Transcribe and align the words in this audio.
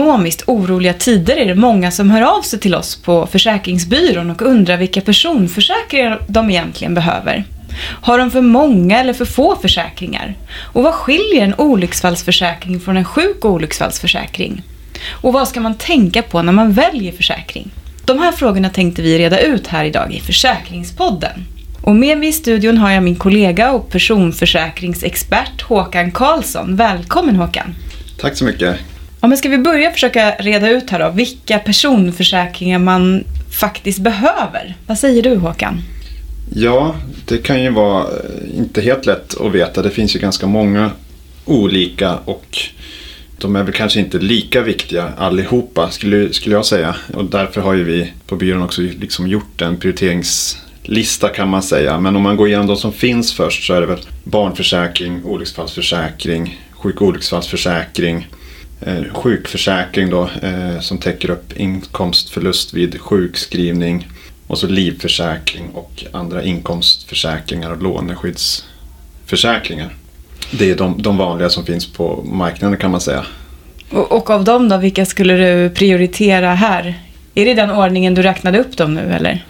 ekonomiskt 0.00 0.42
oroliga 0.46 0.92
tider 0.92 1.36
är 1.36 1.46
det 1.46 1.54
många 1.54 1.90
som 1.90 2.10
hör 2.10 2.22
av 2.22 2.42
sig 2.42 2.58
till 2.58 2.74
oss 2.74 2.96
på 2.96 3.26
Försäkringsbyrån 3.26 4.30
och 4.30 4.42
undrar 4.42 4.76
vilka 4.76 5.00
personförsäkringar 5.00 6.22
de 6.26 6.50
egentligen 6.50 6.94
behöver. 6.94 7.44
Har 7.80 8.18
de 8.18 8.30
för 8.30 8.40
många 8.40 9.00
eller 9.00 9.12
för 9.12 9.24
få 9.24 9.56
försäkringar? 9.56 10.34
Och 10.72 10.82
vad 10.82 10.94
skiljer 10.94 11.44
en 11.44 11.54
olycksfallsförsäkring 11.54 12.80
från 12.80 12.96
en 12.96 13.04
sjuk 13.04 13.44
olycksfallsförsäkring? 13.44 14.62
Och 15.10 15.32
vad 15.32 15.48
ska 15.48 15.60
man 15.60 15.74
tänka 15.74 16.22
på 16.22 16.42
när 16.42 16.52
man 16.52 16.72
väljer 16.72 17.12
försäkring? 17.12 17.70
De 18.04 18.18
här 18.18 18.32
frågorna 18.32 18.70
tänkte 18.70 19.02
vi 19.02 19.18
reda 19.18 19.40
ut 19.40 19.66
här 19.66 19.84
idag 19.84 20.12
i 20.12 20.20
Försäkringspodden. 20.20 21.46
Och 21.82 21.96
med 21.96 22.18
mig 22.18 22.28
i 22.28 22.32
studion 22.32 22.78
har 22.78 22.90
jag 22.90 23.02
min 23.02 23.16
kollega 23.16 23.72
och 23.72 23.90
personförsäkringsexpert 23.90 25.62
Håkan 25.62 26.12
Karlsson. 26.12 26.76
Välkommen 26.76 27.36
Håkan! 27.36 27.74
Tack 28.20 28.36
så 28.36 28.44
mycket. 28.44 28.76
Ja, 29.20 29.28
men 29.28 29.38
ska 29.38 29.48
vi 29.48 29.58
börja 29.58 29.90
försöka 29.90 30.34
reda 30.38 30.70
ut 30.70 30.90
här 30.90 30.98
då, 30.98 31.10
vilka 31.10 31.58
personförsäkringar 31.58 32.78
man 32.78 33.24
faktiskt 33.60 33.98
behöver? 33.98 34.76
Vad 34.86 34.98
säger 34.98 35.22
du 35.22 35.36
Håkan? 35.36 35.82
Ja, 36.54 36.94
det 37.24 37.38
kan 37.38 37.62
ju 37.62 37.70
vara 37.70 38.02
eh, 38.02 38.58
inte 38.58 38.80
helt 38.80 39.06
lätt 39.06 39.40
att 39.40 39.52
veta. 39.52 39.82
Det 39.82 39.90
finns 39.90 40.16
ju 40.16 40.20
ganska 40.20 40.46
många 40.46 40.90
olika 41.44 42.16
och 42.16 42.58
de 43.38 43.56
är 43.56 43.62
väl 43.62 43.72
kanske 43.72 44.00
inte 44.00 44.18
lika 44.18 44.62
viktiga 44.62 45.12
allihopa 45.18 45.90
skulle, 45.90 46.32
skulle 46.32 46.54
jag 46.54 46.66
säga. 46.66 46.96
Och 47.14 47.24
därför 47.24 47.60
har 47.60 47.74
ju 47.74 47.84
vi 47.84 48.12
på 48.26 48.36
byrån 48.36 48.62
också 48.62 48.82
liksom 48.82 49.28
gjort 49.28 49.62
en 49.62 49.76
prioriteringslista 49.76 51.28
kan 51.28 51.48
man 51.48 51.62
säga. 51.62 52.00
Men 52.00 52.16
om 52.16 52.22
man 52.22 52.36
går 52.36 52.48
igenom 52.48 52.66
de 52.66 52.76
som 52.76 52.92
finns 52.92 53.32
först 53.32 53.66
så 53.66 53.74
är 53.74 53.80
det 53.80 53.86
väl 53.86 54.00
barnförsäkring, 54.24 55.24
olycksfallsförsäkring, 55.24 56.60
sjuk 56.70 57.00
och 57.00 57.08
olycksfallsförsäkring, 57.08 58.26
sjukförsäkring 59.12 60.10
då 60.10 60.30
eh, 60.42 60.80
som 60.80 60.98
täcker 60.98 61.30
upp 61.30 61.52
inkomstförlust 61.56 62.74
vid 62.74 63.00
sjukskrivning 63.00 64.08
och 64.46 64.58
så 64.58 64.66
livförsäkring 64.66 65.70
och 65.74 66.04
andra 66.12 66.42
inkomstförsäkringar 66.42 67.70
och 67.70 67.82
låneskyddsförsäkringar. 67.82 69.94
Det 70.50 70.70
är 70.70 70.76
de, 70.76 71.02
de 71.02 71.16
vanliga 71.16 71.50
som 71.50 71.66
finns 71.66 71.92
på 71.92 72.22
marknaden 72.24 72.78
kan 72.78 72.90
man 72.90 73.00
säga. 73.00 73.24
Och, 73.90 74.12
och 74.12 74.30
av 74.30 74.44
dem 74.44 74.68
då, 74.68 74.76
vilka 74.76 75.06
skulle 75.06 75.36
du 75.36 75.70
prioritera 75.70 76.54
här? 76.54 77.00
Är 77.34 77.44
det 77.44 77.54
den 77.54 77.70
ordningen 77.70 78.14
du 78.14 78.22
räknade 78.22 78.58
upp 78.58 78.76
dem 78.76 78.94
nu 78.94 79.12
eller? 79.12 79.44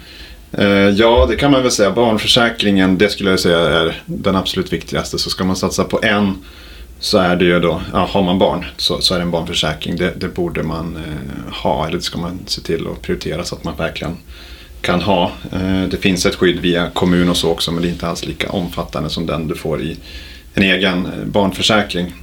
Eh, 0.51 0.89
ja, 0.89 1.25
det 1.29 1.35
kan 1.35 1.51
man 1.51 1.61
väl 1.61 1.71
säga. 1.71 1.91
Barnförsäkringen, 1.91 2.97
det 2.97 3.09
skulle 3.09 3.29
jag 3.29 3.39
säga 3.39 3.59
är 3.59 4.01
den 4.05 4.35
absolut 4.35 4.73
viktigaste. 4.73 5.19
Så 5.19 5.29
ska 5.29 5.43
man 5.43 5.55
satsa 5.55 5.83
på 5.83 5.99
en 6.03 6.37
så 7.01 7.17
är 7.17 7.35
det 7.35 7.45
ju 7.45 7.59
då, 7.59 7.81
ja, 7.93 8.09
har 8.11 8.23
man 8.23 8.39
barn 8.39 8.65
så, 8.77 9.01
så 9.01 9.13
är 9.13 9.17
det 9.17 9.23
en 9.23 9.31
barnförsäkring. 9.31 9.95
Det, 9.95 10.13
det 10.17 10.27
borde 10.27 10.63
man 10.63 10.95
eh, 10.95 11.53
ha, 11.53 11.87
eller 11.87 11.97
det 11.97 12.03
ska 12.03 12.17
man 12.17 12.39
se 12.45 12.61
till 12.61 12.87
att 12.87 13.01
prioritera 13.01 13.43
så 13.43 13.55
att 13.55 13.63
man 13.63 13.75
verkligen 13.77 14.17
kan 14.81 15.01
ha. 15.01 15.31
Eh, 15.51 15.83
det 15.91 15.97
finns 15.97 16.25
ett 16.25 16.35
skydd 16.35 16.59
via 16.59 16.89
kommun 16.89 17.29
och 17.29 17.37
så 17.37 17.49
också 17.49 17.71
men 17.71 17.81
det 17.81 17.87
är 17.87 17.91
inte 17.91 18.07
alls 18.07 18.25
lika 18.25 18.49
omfattande 18.49 19.09
som 19.09 19.25
den 19.25 19.47
du 19.47 19.55
får 19.55 19.81
i 19.81 19.97
en 20.53 20.63
egen 20.63 21.05
eh, 21.05 21.25
barnförsäkring. 21.25 22.13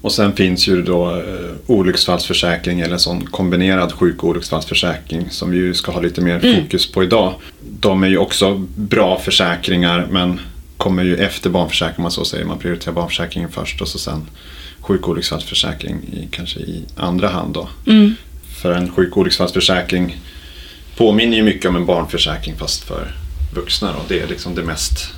Och 0.00 0.12
sen 0.12 0.32
finns 0.32 0.68
ju 0.68 0.82
då 0.82 1.16
eh, 1.16 1.24
olycksfallsförsäkring 1.66 2.80
eller 2.80 2.92
en 2.92 2.98
sån 2.98 3.26
kombinerad 3.26 3.92
sjuk 3.92 4.22
och 4.22 4.28
olycksfallsförsäkring 4.28 5.30
som 5.30 5.50
vi 5.50 5.56
ju 5.56 5.74
ska 5.74 5.92
ha 5.92 6.00
lite 6.00 6.20
mer 6.20 6.44
mm. 6.44 6.62
fokus 6.62 6.92
på 6.92 7.02
idag. 7.02 7.34
De 7.80 8.02
är 8.02 8.08
ju 8.08 8.18
också 8.18 8.66
bra 8.76 9.18
försäkringar 9.18 10.06
men 10.10 10.40
kommer 10.78 11.02
ju 11.04 11.16
efter 11.16 11.50
barnförsäkring 11.50 12.02
man 12.02 12.10
så 12.10 12.24
säger. 12.24 12.44
Man 12.44 12.58
prioriterar 12.58 12.94
barnförsäkringen 12.94 13.50
först 13.50 13.80
och 13.80 13.88
så 13.88 13.98
sen 13.98 14.26
sjuk 14.80 15.02
och 15.02 15.08
olycksfallsförsäkring 15.08 15.96
i, 16.12 16.28
kanske 16.30 16.60
i 16.60 16.84
andra 16.96 17.28
hand 17.28 17.54
då. 17.54 17.68
Mm. 17.86 18.14
För 18.62 18.72
en 18.72 18.92
sjuk 18.92 19.10
och 19.12 19.18
olycksfallsförsäkring 19.18 20.16
påminner 20.96 21.36
ju 21.36 21.42
mycket 21.42 21.68
om 21.68 21.76
en 21.76 21.86
barnförsäkring 21.86 22.56
fast 22.56 22.84
för 22.84 23.14
vuxna. 23.54 23.92
Då. 23.92 23.98
Det 24.08 24.20
är 24.20 24.26
liksom 24.26 24.54
det 24.54 24.62
mest 24.62 25.14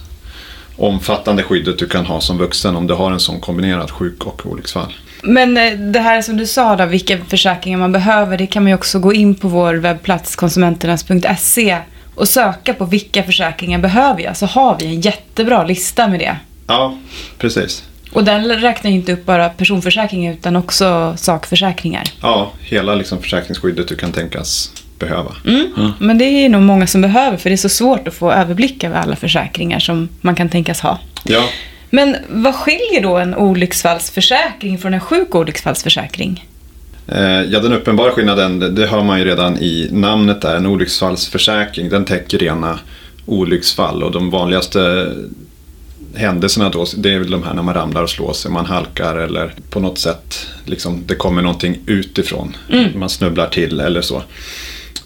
omfattande 0.76 1.42
skyddet 1.42 1.78
du 1.78 1.88
kan 1.88 2.06
ha 2.06 2.20
som 2.20 2.38
vuxen 2.38 2.76
om 2.76 2.86
du 2.86 2.94
har 2.94 3.12
en 3.12 3.20
sån 3.20 3.40
kombinerad 3.40 3.90
sjuk 3.90 4.26
och 4.26 4.46
olycksfall. 4.46 4.92
Men 5.22 5.56
eh, 5.56 5.72
det 5.72 6.00
här 6.00 6.22
som 6.22 6.36
du 6.36 6.46
sa 6.46 6.76
då, 6.76 6.86
vilka 6.86 7.18
försäkringar 7.18 7.78
man 7.78 7.92
behöver, 7.92 8.38
det 8.38 8.46
kan 8.46 8.62
man 8.62 8.70
ju 8.70 8.74
också 8.74 8.98
gå 8.98 9.12
in 9.12 9.34
på 9.34 9.48
vår 9.48 9.74
webbplats 9.74 10.36
konsumenternas.se 10.36 11.78
och 12.20 12.28
söka 12.28 12.74
på 12.74 12.84
vilka 12.84 13.22
försäkringar 13.22 13.78
behöver 13.78 14.22
jag, 14.22 14.36
så 14.36 14.46
har 14.46 14.76
vi 14.78 14.86
en 14.86 15.00
jättebra 15.00 15.64
lista 15.64 16.08
med 16.08 16.20
det. 16.20 16.36
Ja, 16.66 16.96
precis. 17.38 17.84
Och 18.12 18.24
den 18.24 18.60
räknar 18.60 18.90
inte 18.90 19.12
upp 19.12 19.26
bara 19.26 19.48
personförsäkringar 19.48 20.32
utan 20.32 20.56
också 20.56 21.14
sakförsäkringar. 21.16 22.04
Ja, 22.22 22.52
hela 22.60 22.94
liksom 22.94 23.22
försäkringsskyddet 23.22 23.88
du 23.88 23.96
kan 23.96 24.12
tänkas 24.12 24.72
behöva. 24.98 25.34
Mm. 25.46 25.72
Mm. 25.76 25.92
Men 25.98 26.18
det 26.18 26.24
är 26.24 26.48
nog 26.48 26.62
många 26.62 26.86
som 26.86 27.00
behöver 27.00 27.36
för 27.36 27.50
det 27.50 27.54
är 27.54 27.56
så 27.56 27.68
svårt 27.68 28.08
att 28.08 28.14
få 28.14 28.32
överblick 28.32 28.84
över 28.84 28.96
alla 28.96 29.16
försäkringar 29.16 29.78
som 29.78 30.08
man 30.20 30.34
kan 30.34 30.48
tänkas 30.48 30.80
ha. 30.80 30.98
Ja. 31.24 31.44
Men 31.90 32.16
vad 32.28 32.54
skiljer 32.54 33.02
då 33.02 33.16
en 33.16 33.34
olycksfallsförsäkring 33.34 34.78
från 34.78 34.94
en 34.94 35.00
sjuk 35.00 35.34
olycksfallsförsäkring? 35.34 36.46
Eh, 37.12 37.42
ja, 37.42 37.60
den 37.60 37.72
uppenbara 37.72 38.10
skillnaden, 38.10 38.74
det, 38.74 38.86
hör 38.86 39.02
man 39.02 39.18
ju 39.18 39.24
redan 39.24 39.58
i 39.58 39.88
namnet 39.92 40.42
där. 40.42 40.56
En 40.56 40.66
olycksfallsförsäkring, 40.66 41.88
den 41.88 42.04
täcker 42.04 42.38
rena 42.38 42.78
olycksfall 43.26 44.02
och 44.02 44.12
de 44.12 44.30
vanligaste 44.30 45.12
händelserna 46.14 46.68
då, 46.68 46.86
det 46.96 47.12
är 47.12 47.18
väl 47.18 47.30
de 47.30 47.42
här 47.42 47.54
när 47.54 47.62
man 47.62 47.74
ramlar 47.74 48.02
och 48.02 48.10
slår 48.10 48.32
sig, 48.32 48.50
man 48.50 48.66
halkar 48.66 49.16
eller 49.16 49.54
på 49.70 49.80
något 49.80 49.98
sätt 49.98 50.46
liksom, 50.64 51.02
det 51.06 51.14
kommer 51.14 51.42
någonting 51.42 51.78
utifrån. 51.86 52.56
Mm. 52.72 52.98
Man 52.98 53.08
snubblar 53.08 53.48
till 53.48 53.80
eller 53.80 54.02
så. 54.02 54.16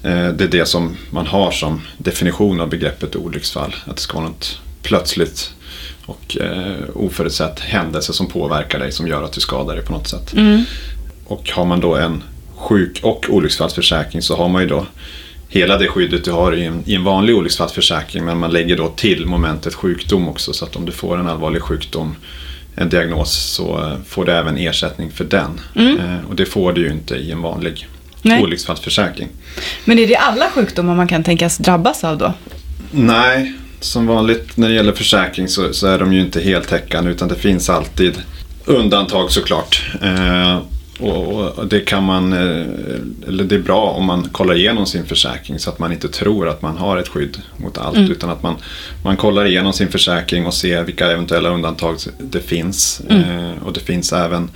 Eh, 0.02 0.28
det 0.28 0.44
är 0.44 0.48
det 0.48 0.68
som 0.68 0.96
man 1.10 1.26
har 1.26 1.50
som 1.50 1.80
definition 1.98 2.60
av 2.60 2.68
begreppet 2.68 3.16
olycksfall. 3.16 3.76
Att 3.86 3.96
det 3.96 4.02
ska 4.02 4.18
vara 4.18 4.28
något 4.28 4.60
plötsligt 4.82 5.50
och 6.06 6.36
eh, 6.40 6.74
oförutsett 6.94 7.60
händelse 7.60 8.12
som 8.12 8.26
påverkar 8.26 8.78
dig 8.78 8.92
som 8.92 9.08
gör 9.08 9.22
att 9.22 9.32
du 9.32 9.40
skadar 9.40 9.74
dig 9.74 9.84
på 9.84 9.92
något 9.92 10.08
sätt. 10.08 10.32
Mm. 10.32 10.64
Och 11.24 11.50
har 11.50 11.64
man 11.64 11.80
då 11.80 11.96
en 11.96 12.22
sjuk 12.56 13.00
och 13.02 13.26
olycksfallsförsäkring 13.28 14.22
så 14.22 14.36
har 14.36 14.48
man 14.48 14.62
ju 14.62 14.68
då 14.68 14.86
hela 15.48 15.78
det 15.78 15.88
skyddet 15.88 16.24
du 16.24 16.32
har 16.32 16.54
i 16.54 16.64
en, 16.64 16.82
i 16.86 16.94
en 16.94 17.04
vanlig 17.04 17.36
olycksfallsförsäkring 17.36 18.24
men 18.24 18.38
man 18.38 18.50
lägger 18.50 18.76
då 18.76 18.88
till 18.88 19.26
momentet 19.26 19.74
sjukdom 19.74 20.28
också 20.28 20.52
så 20.52 20.64
att 20.64 20.76
om 20.76 20.84
du 20.84 20.92
får 20.92 21.18
en 21.18 21.28
allvarlig 21.28 21.62
sjukdom 21.62 22.16
en 22.76 22.88
diagnos 22.88 23.32
så 23.32 23.78
eh, 23.78 23.96
får 24.06 24.24
du 24.24 24.32
även 24.32 24.58
ersättning 24.58 25.10
för 25.10 25.24
den. 25.24 25.60
Mm. 25.74 25.98
Eh, 25.98 26.24
och 26.28 26.36
det 26.36 26.46
får 26.46 26.72
du 26.72 26.80
ju 26.80 26.90
inte 26.90 27.14
i 27.14 27.30
en 27.30 27.42
vanlig 27.42 27.88
Nej. 28.22 28.42
olycksfallsförsäkring. 28.42 29.28
Men 29.84 29.98
är 29.98 30.06
det 30.06 30.16
alla 30.16 30.50
sjukdomar 30.50 30.94
man 30.94 31.08
kan 31.08 31.24
tänkas 31.24 31.58
drabbas 31.58 32.04
av 32.04 32.18
då? 32.18 32.32
Nej, 32.90 33.54
som 33.80 34.06
vanligt 34.06 34.56
när 34.56 34.68
det 34.68 34.74
gäller 34.74 34.92
försäkring 34.92 35.48
så, 35.48 35.72
så 35.72 35.86
är 35.86 35.98
de 35.98 36.12
ju 36.12 36.20
inte 36.20 36.40
heltäckande 36.40 37.10
utan 37.10 37.28
det 37.28 37.34
finns 37.34 37.70
alltid 37.70 38.22
undantag 38.64 39.30
såklart. 39.30 39.82
Eh, 40.02 40.58
och, 41.00 41.58
och, 41.58 41.66
det 41.66 41.80
kan 41.80 42.04
man, 42.04 42.32
eh, 42.32 42.66
eller 43.28 43.44
det 43.44 43.54
är 43.54 43.62
bra 43.62 43.90
om 43.90 44.04
man 44.04 44.28
kollar 44.28 44.54
igenom 44.54 44.86
sin 44.86 45.04
försäkring 45.04 45.58
så 45.58 45.70
att 45.70 45.78
man 45.78 45.92
inte 45.92 46.08
tror 46.08 46.48
att 46.48 46.62
man 46.62 46.76
har 46.76 46.96
ett 46.96 47.08
skydd 47.08 47.42
mot 47.56 47.78
allt. 47.78 47.96
Mm. 47.96 48.10
Utan 48.10 48.30
att 48.30 48.42
man, 48.42 48.56
man 49.04 49.16
kollar 49.16 49.46
igenom 49.46 49.72
sin 49.72 49.88
försäkring 49.88 50.46
och 50.46 50.54
ser 50.54 50.84
vilka 50.84 51.10
eventuella 51.10 51.48
undantag 51.48 51.96
det 52.18 52.40
finns. 52.40 53.02
Mm. 53.10 53.22
Eh, 53.22 53.62
och 53.62 53.72
det 53.72 53.80
finns 53.80 54.12
även 54.12 54.50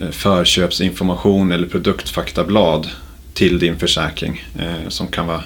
eh, 0.00 0.10
förköpsinformation 0.10 1.52
eller 1.52 1.66
produktfaktablad 1.66 2.88
till 3.34 3.58
din 3.58 3.78
försäkring. 3.78 4.44
Eh, 4.58 4.88
som 4.88 5.06
kan 5.06 5.26
vara, 5.26 5.42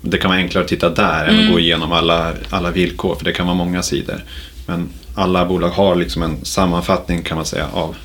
det 0.00 0.18
kan 0.18 0.30
vara 0.30 0.40
enklare 0.40 0.64
att 0.64 0.70
titta 0.70 0.90
där 0.90 1.24
mm. 1.24 1.28
än 1.28 1.34
att 1.34 1.40
mm. 1.40 1.52
gå 1.52 1.60
igenom 1.60 1.92
alla, 1.92 2.32
alla 2.50 2.70
villkor 2.70 3.14
för 3.14 3.24
det 3.24 3.32
kan 3.32 3.46
vara 3.46 3.56
många 3.56 3.82
sidor. 3.82 4.24
Men 4.66 4.88
alla 5.14 5.44
bolag 5.44 5.68
har 5.68 5.96
liksom 5.96 6.22
en 6.22 6.44
sammanfattning 6.44 7.22
kan 7.22 7.36
man 7.36 7.46
säga 7.46 7.66
av 7.72 7.96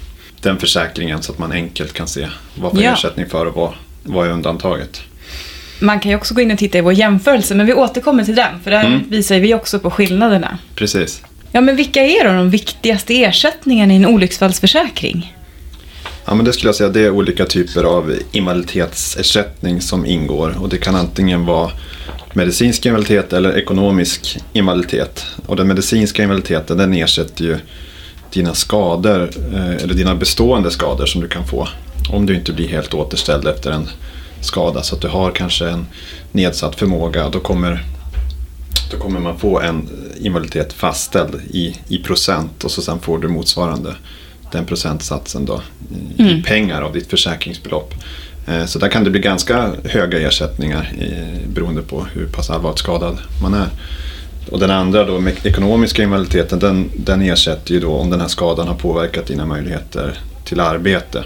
den 0.45 0.59
försäkringen 0.59 1.23
så 1.23 1.31
att 1.31 1.39
man 1.39 1.51
enkelt 1.51 1.93
kan 1.93 2.07
se 2.07 2.27
vad 2.55 2.71
för 2.71 2.81
ja. 2.81 2.93
ersättning 2.93 3.25
för 3.25 3.45
och 3.45 3.55
vad, 3.55 3.73
vad 4.03 4.27
är 4.27 4.31
undantaget. 4.31 5.01
Man 5.79 5.99
kan 5.99 6.11
ju 6.11 6.17
också 6.17 6.33
gå 6.33 6.41
in 6.41 6.51
och 6.51 6.57
titta 6.57 6.77
i 6.77 6.81
vår 6.81 6.93
jämförelse, 6.93 7.55
men 7.55 7.65
vi 7.65 7.73
återkommer 7.73 8.23
till 8.23 8.35
den, 8.35 8.59
för 8.63 8.71
där 8.71 8.85
mm. 8.85 9.09
visar 9.09 9.39
vi 9.39 9.53
också 9.53 9.79
på 9.79 9.91
skillnaderna. 9.91 10.57
Precis. 10.75 11.21
Ja, 11.51 11.61
men 11.61 11.75
vilka 11.75 12.01
är 12.01 12.25
då 12.25 12.33
de 12.33 12.49
viktigaste 12.49 13.23
ersättningarna 13.23 13.93
i 13.93 13.95
en 13.95 14.05
olycksfallsförsäkring? 14.05 15.35
Ja, 16.25 16.35
men 16.35 16.45
det 16.45 16.53
skulle 16.53 16.67
jag 16.67 16.75
säga 16.75 16.89
det 16.89 17.01
är 17.01 17.09
olika 17.09 17.45
typer 17.45 17.83
av 17.83 18.15
invaliditetsersättning 18.31 19.81
som 19.81 20.05
ingår 20.05 20.55
och 20.59 20.69
det 20.69 20.77
kan 20.77 20.95
antingen 20.95 21.45
vara 21.45 21.71
medicinsk 22.33 22.85
invaliditet 22.85 23.33
eller 23.33 23.57
ekonomisk 23.57 24.37
invaliditet. 24.53 25.25
Och 25.45 25.55
den 25.55 25.67
medicinska 25.67 26.23
invaliditeten 26.23 26.77
den 26.77 26.93
ersätter 26.93 27.43
ju 27.43 27.57
dina 28.35 28.53
skador 28.53 29.29
eh, 29.53 29.75
eller 29.75 29.93
dina 29.93 30.15
bestående 30.15 30.71
skador 30.71 31.05
som 31.05 31.21
du 31.21 31.27
kan 31.27 31.47
få 31.47 31.67
om 32.09 32.25
du 32.25 32.35
inte 32.35 32.53
blir 32.53 32.67
helt 32.67 32.93
återställd 32.93 33.47
efter 33.47 33.71
en 33.71 33.89
skada. 34.41 34.83
Så 34.83 34.95
att 34.95 35.01
du 35.01 35.07
har 35.07 35.31
kanske 35.31 35.69
en 35.69 35.85
nedsatt 36.31 36.75
förmåga. 36.75 37.29
Då 37.29 37.39
kommer, 37.39 37.83
då 38.91 38.97
kommer 38.97 39.19
man 39.19 39.39
få 39.39 39.59
en 39.59 39.89
invaliditet 40.21 40.73
fastställd 40.73 41.35
i, 41.51 41.75
i 41.87 41.97
procent 41.97 42.63
och 42.63 42.71
så 42.71 42.81
sen 42.81 42.99
får 42.99 43.19
du 43.19 43.27
motsvarande 43.27 43.95
den 44.51 44.65
procentsatsen 44.65 45.45
då 45.45 45.61
i, 46.17 46.23
i 46.23 46.43
pengar 46.43 46.81
av 46.81 46.93
ditt 46.93 47.09
försäkringsbelopp. 47.09 47.93
Eh, 48.47 48.65
Så 48.65 48.79
där 48.79 48.87
kan 48.89 49.03
det 49.03 49.09
bli 49.09 49.19
ganska 49.19 49.71
höga 49.85 50.19
ersättningar 50.27 50.93
i- 50.99 51.47
beroende 51.53 51.81
på 51.81 52.05
hur 52.13 52.25
pass 52.25 52.49
allvarligt 52.49 52.79
skadad 52.79 53.17
man 53.41 53.53
är. 53.53 53.67
Och 54.49 54.59
den 54.59 54.71
andra 54.71 55.03
då, 55.03 55.23
ekonomiska 55.43 56.03
invaliditeten, 56.03 56.59
den, 56.59 56.91
den 56.95 57.21
ersätter 57.21 57.73
ju 57.73 57.79
då 57.79 57.91
om 57.91 58.09
den 58.09 58.21
här 58.21 58.27
skadan 58.27 58.67
har 58.67 58.75
påverkat 58.75 59.27
dina 59.27 59.45
möjligheter 59.45 60.19
till 60.43 60.59
arbete. 60.59 61.23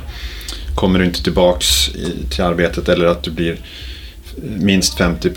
Kommer 0.75 0.99
du 0.99 1.05
inte 1.05 1.23
tillbaks 1.23 1.89
i, 1.89 2.29
till 2.29 2.43
arbetet 2.43 2.89
eller 2.89 3.05
att 3.05 3.23
du 3.23 3.31
blir 3.31 3.57
minst 4.43 4.97
50 4.97 5.31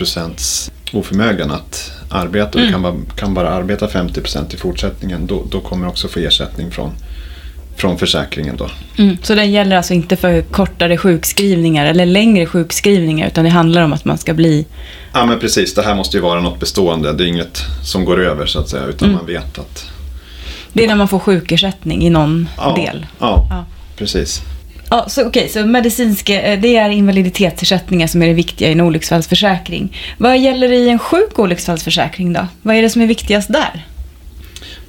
oförmögen 0.93 1.51
att 1.51 1.93
arbeta 2.11 2.59
och 2.59 2.65
du 2.65 2.73
kan 2.73 2.83
bara, 2.83 2.95
kan 3.17 3.35
bara 3.35 3.51
arbeta 3.51 3.87
50% 3.87 4.55
i 4.55 4.57
fortsättningen, 4.57 5.27
då, 5.27 5.45
då 5.51 5.61
kommer 5.61 5.85
du 5.85 5.91
också 5.91 6.09
få 6.09 6.21
ersättning 6.21 6.71
från, 6.71 6.93
från 7.83 7.99
försäkringen. 7.99 8.57
Då. 8.57 8.69
Mm. 8.99 9.17
Så 9.23 9.35
den 9.35 9.51
gäller 9.53 9.77
alltså 9.77 9.95
inte 9.95 10.17
för 10.17 10.43
kortare 10.43 10.97
sjukskrivningar 10.97 11.87
eller 11.87 12.07
längre 12.07 12.47
sjukskrivningar 12.47 13.27
utan 13.27 13.45
det 13.45 13.51
handlar 13.51 13.83
om 13.83 13.93
att 13.93 14.05
man 14.05 14.19
ska 14.19 14.35
bli... 14.35 14.67
Ja 15.13 15.27
men 15.27 15.39
precis, 15.41 15.75
det 15.75 15.83
här 15.83 15.95
måste 15.95 16.17
ju 16.17 16.21
vara 16.23 16.41
något 16.41 16.61
bestående. 16.61 17.13
Det 17.13 17.25
är 17.25 17.29
inget 17.29 17.63
som 17.85 18.05
går 18.05 18.21
över 18.25 18.47
så 18.47 18.59
att 18.61 18.69
säga, 18.69 18.85
utan 18.87 19.13
man 19.13 19.27
vet 19.27 19.59
att... 19.59 19.85
Det 20.73 20.85
är 20.85 20.89
när 20.89 20.95
man 20.97 21.09
får 21.09 21.19
sjukersättning 21.19 22.03
i 22.03 22.11
någon 22.11 22.49
Ja, 22.57 22.75
del. 22.75 23.07
Ja, 23.19 23.47
Ja. 23.51 23.65
precis. 23.97 24.41
Ja, 24.91 25.05
så 25.09 25.27
okej, 25.27 25.49
så 25.49 25.67
medicinska, 25.67 26.43
eh, 26.43 26.61
det 26.61 26.77
är 26.77 26.89
invaliditetsersättningar 26.91 28.07
som 28.07 28.23
är 28.23 28.27
det 28.27 28.35
viktiga 28.35 28.69
i 28.69 28.73
en 28.73 28.81
olycksfallsförsäkring. 28.81 29.97
Vad 30.19 30.39
gäller 30.39 30.73
i 30.73 30.89
en 30.89 30.99
sjuk 30.99 31.39
olycksfallsförsäkring 31.39 32.33
då? 32.33 32.47
Vad 32.63 32.77
är 32.77 32.83
det 32.83 32.91
som 32.91 33.03
är 33.03 33.07
viktigast 33.07 33.53
där? 33.53 33.87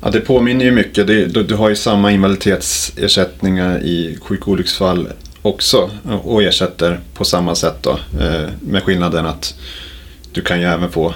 Ja, 0.03 0.09
det 0.09 0.19
påminner 0.19 0.65
ju 0.65 0.71
mycket. 0.71 1.07
Det, 1.07 1.25
du, 1.25 1.43
du 1.43 1.55
har 1.55 1.69
ju 1.69 1.75
samma 1.75 2.11
invaliditetsersättningar 2.11 3.79
i 3.83 4.17
sjuk 4.21 4.41
och 4.41 4.47
olycksfall 4.47 5.07
också 5.41 5.89
och 6.23 6.43
ersätter 6.43 6.99
på 7.13 7.25
samma 7.25 7.55
sätt 7.55 7.75
då. 7.81 7.99
eh, 8.21 8.49
Med 8.61 8.83
skillnaden 8.83 9.25
att 9.25 9.55
du 10.31 10.41
kan 10.41 10.59
ju 10.59 10.65
även 10.65 10.89
få 10.91 11.13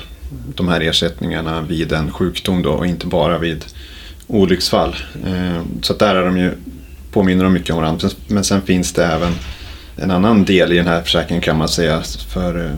de 0.56 0.68
här 0.68 0.82
ersättningarna 0.82 1.62
vid 1.62 1.92
en 1.92 2.12
sjukdom 2.12 2.62
då 2.62 2.70
och 2.72 2.88
inte 2.88 3.08
bara 3.08 3.38
vid 3.38 3.66
olycksfall. 4.28 4.96
Eh, 5.26 5.62
Så 5.82 5.94
att 5.94 6.00
där 6.00 6.16
är 6.16 6.26
de 6.26 6.38
ju, 6.38 6.52
påminner 7.12 7.44
de 7.44 7.54
mycket 7.54 7.70
om 7.70 7.82
varandra. 7.82 8.10
Men 8.28 8.44
sen 8.44 8.62
finns 8.62 8.94
det 8.94 9.06
även 9.06 9.34
en 9.96 10.12
annan 10.12 10.46
del 10.46 10.72
i 10.74 10.78
den 10.78 10.88
här 10.88 11.02
försäkringen 11.02 11.42
kan 11.42 11.58
man 11.58 11.68
säga 11.68 12.02
för 12.34 12.66
eh, 12.66 12.72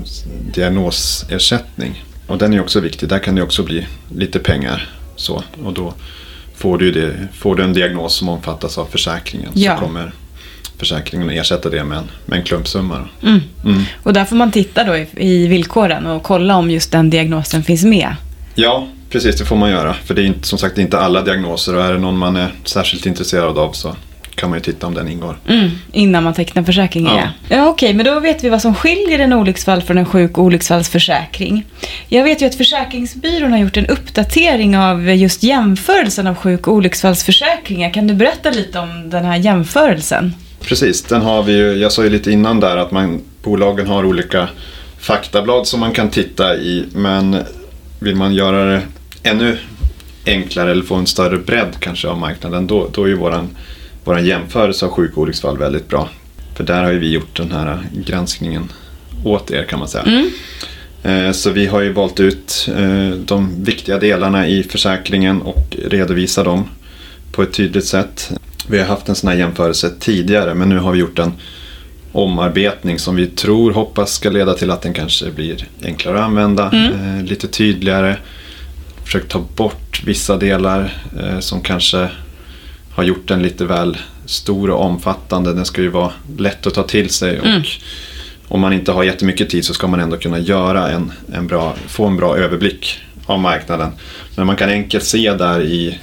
diagnosersättning. 0.54 2.04
Och 2.28 2.38
den 2.38 2.54
är 2.54 2.62
också 2.62 2.80
viktig. 2.80 3.10
Där 3.10 3.20
kan 3.20 3.36
det 3.36 3.42
också 3.42 3.64
bli 3.64 3.88
lite 4.16 4.40
pengar. 4.40 4.90
Så, 5.20 5.44
och 5.64 5.74
då 5.74 5.94
får 6.56 6.78
du, 6.78 6.92
det, 6.92 7.28
får 7.34 7.56
du 7.56 7.64
en 7.64 7.74
diagnos 7.74 8.16
som 8.16 8.30
omfattas 8.30 8.78
av 8.78 8.86
försäkringen 8.86 9.52
Ja. 9.54 9.76
så 9.76 9.82
kommer 9.82 10.12
försäkringen 10.78 11.30
ersätta 11.30 11.70
det 11.70 11.84
med 11.84 11.98
en, 11.98 12.12
med 12.26 12.40
en 12.40 12.46
klumpsumma. 12.46 13.08
Mm. 13.24 13.40
Mm. 13.66 13.84
Och 14.04 14.14
där 14.14 14.26
får 14.26 14.36
man 14.36 14.52
titta 14.52 14.84
då 14.84 14.98
i, 14.98 15.08
i 15.18 15.48
villkoren 15.48 16.08
och 16.08 16.24
kolla 16.24 16.56
om 16.56 16.72
just 16.72 16.92
den 16.92 17.10
diagnosen 17.10 17.64
finns 17.64 17.84
med. 17.84 18.16
Ja, 18.56 18.88
precis 19.10 19.38
det 19.38 19.46
får 19.46 19.56
man 19.56 19.70
göra. 19.70 19.94
För 19.94 20.14
det 20.14 20.22
är 20.22 20.26
inte, 20.26 20.48
som 20.48 20.60
sagt 20.60 20.78
inte 20.78 21.00
alla 21.00 21.22
diagnoser 21.22 21.76
och 21.76 21.84
är 21.84 21.94
det 21.94 22.00
någon 22.00 22.18
man 22.18 22.36
är 22.36 22.54
särskilt 22.64 23.06
intresserad 23.06 23.58
av 23.58 23.72
så 23.72 23.96
kan 24.40 24.50
man 24.50 24.60
ju 24.60 24.64
titta 24.64 24.88
om 24.88 24.94
den 24.94 25.08
ingår. 25.08 25.38
Mm, 25.48 25.70
innan 25.92 26.24
man 26.24 26.34
tecknar 26.34 26.64
försäkringen, 26.64 27.16
ja. 27.16 27.22
Ja. 27.50 27.56
ja 27.56 27.68
okej, 27.68 27.94
men 27.94 28.06
då 28.06 28.20
vet 28.20 28.44
vi 28.44 28.50
vad 28.50 28.62
som 28.62 28.76
skiljer 28.76 29.20
en 29.20 29.34
olycksfall 29.34 29.82
från 29.82 29.98
en 29.98 30.06
sjuk 30.06 30.38
och 30.38 30.44
olycksfallsförsäkring. 30.44 31.66
Jag 32.08 32.24
vet 32.24 32.42
ju 32.42 32.46
att 32.46 32.56
Försäkringsbyrån 32.56 33.52
har 33.52 33.60
gjort 33.60 33.78
en 33.78 33.86
uppdatering 33.86 34.78
av 34.78 35.16
just 35.16 35.44
jämförelsen 35.44 36.28
av 36.28 36.36
sjuk 36.36 36.68
och 36.68 36.74
olycksfallsförsäkringar. 36.74 37.94
Kan 37.94 38.08
du 38.08 38.14
berätta 38.14 38.50
lite 38.50 38.80
om 38.80 39.10
den 39.10 39.26
här 39.26 39.38
jämförelsen? 39.38 40.34
Precis, 40.62 41.04
den 41.04 41.22
har 41.22 41.44
vi 41.44 41.54
ju, 41.54 41.74
jag 41.74 41.92
sa 41.92 42.04
ju 42.04 42.10
lite 42.10 42.32
innan 42.32 42.60
där 42.60 42.78
att 42.78 42.92
man, 42.92 43.22
bolagen 43.44 43.88
har 43.88 44.06
olika 44.06 44.48
faktablad 45.00 45.68
som 45.68 45.80
man 45.80 45.92
kan 45.92 46.10
titta 46.10 46.56
i. 46.56 46.86
Men 46.94 47.38
vill 48.00 48.16
man 48.16 48.34
göra 48.34 48.66
det 48.66 48.82
ännu 49.24 49.58
enklare 50.26 50.72
eller 50.72 50.84
få 50.84 50.96
en 50.96 51.08
större 51.08 51.38
bredd 51.38 51.76
kanske 51.80 52.08
av 52.08 52.18
marknaden 52.18 52.68
då, 52.68 52.90
då 52.94 53.04
är 53.04 53.08
ju 53.08 53.16
våran, 53.16 53.50
våran 54.04 54.26
jämförelse 54.26 54.86
av 54.86 54.92
sjuk 54.92 55.12
och 55.12 55.18
olycksfall 55.24 55.58
väldigt 55.58 55.88
bra. 55.88 56.10
För 56.56 56.64
där 56.64 56.84
har 56.84 56.92
ju 56.92 57.00
vi 57.00 57.12
gjort 57.12 57.38
den 57.38 57.52
här 57.52 57.80
granskningen 58.06 58.72
åt 59.24 59.52
er 59.52 59.64
kan 59.64 59.80
man 59.80 59.88
säga. 59.88 60.04
Mm. 60.04 60.30
Eh, 61.04 61.32
Så 61.32 61.50
vi 61.50 61.66
har 61.66 61.82
ju 61.82 61.94
valt 61.94 62.20
ut 62.20 62.70
eh, 62.78 63.10
de 63.10 63.64
viktiga 63.64 63.98
delarna 63.98 64.48
i 64.48 64.64
försäkringen 64.64 65.42
och 65.42 65.78
redovisar 65.86 66.46
dem 66.46 66.70
på 67.32 67.44
ett 67.44 67.54
tydligt 67.54 67.86
sätt. 67.86 68.32
Vi 68.68 68.80
har 68.80 68.86
haft 68.86 69.10
en 69.10 69.16
sån 69.16 69.30
här 69.30 69.38
jämförelse 69.38 69.92
tidigare 70.00 70.54
men 70.54 70.70
nu 70.70 70.78
har 70.80 70.92
vi 70.92 71.00
gjort 71.00 71.20
en 71.20 71.34
omarbetning 72.12 73.00
som 73.00 73.16
vi 73.16 73.28
tror, 73.28 73.72
hoppas 73.72 74.14
ska 74.14 74.30
leda 74.30 74.54
till 74.54 74.72
att 74.72 74.82
den 74.82 74.94
kanske 74.94 75.32
blir 75.32 75.68
enklare 75.84 76.18
att 76.20 76.26
använda, 76.26 76.72
eh, 76.74 77.24
lite 77.26 77.48
tydligare. 77.48 78.16
Försökt 79.04 79.32
ta 79.32 79.46
bort 79.56 80.02
vissa 80.06 80.38
delar 80.38 80.94
som 81.40 81.62
kanske 81.62 82.10
har 83.00 83.04
gjort 83.04 83.28
den 83.28 83.42
lite 83.42 83.66
väl 83.66 83.98
stor 84.26 84.70
och 84.70 84.86
omfattande. 84.86 85.54
Den 85.54 85.66
ska 85.66 85.82
ju 85.82 85.90
vara 85.90 86.12
lätt 86.38 86.68
att 86.68 86.74
ta 86.74 86.84
till 86.84 87.10
sig 87.10 87.40
och 87.40 87.46
om 88.48 88.62
man 88.62 88.74
inte 88.74 88.92
har 88.92 89.04
jättemycket 89.04 89.50
tid 89.50 89.66
så 89.66 89.74
ska 89.74 89.88
man 89.88 90.00
ändå 90.00 90.18
kunna 90.18 90.40
göra 90.40 90.90
en, 90.90 91.12
en 91.34 91.48
bra, 91.48 91.76
få 91.88 92.06
en 92.06 92.18
bra 92.18 92.38
överblick 92.38 93.00
av 93.26 93.40
marknaden. 93.40 93.92
Men 94.36 94.48
man 94.48 94.56
kan 94.56 94.70
enkelt 94.70 95.04
se 95.04 95.34
där 95.34 95.62
i 95.62 96.00